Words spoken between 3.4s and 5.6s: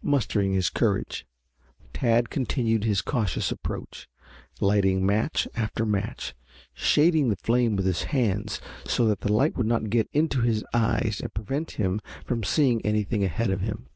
approach, lighting match